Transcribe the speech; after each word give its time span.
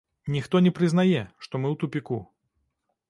Ніхто 0.35 0.61
не 0.67 0.71
прызнае, 0.79 1.21
што 1.45 1.55
мы 1.61 1.67
ў 1.73 1.81
тупіку. 1.85 2.19